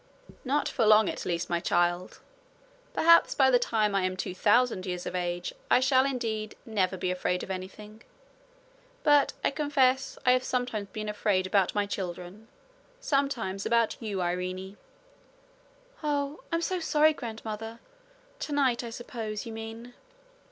[0.43, 2.21] 'Not for long, at least, my child.
[2.91, 6.97] Perhaps by the time I am two thousand years of age, I shall, indeed, never
[6.97, 8.01] be afraid of anything.
[9.03, 12.47] But I confess I have sometimes been afraid about my children
[12.99, 14.75] sometimes about you, Irene.'
[16.01, 17.79] 'Oh, I'm so sorry, grandmother!
[18.39, 19.93] Tonight, I suppose, you mean.'